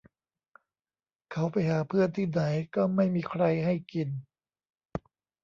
[1.31, 2.41] เขาไปหาเพื่อนที่ไหน
[2.75, 4.09] ก็ไม่มีใครให้กิน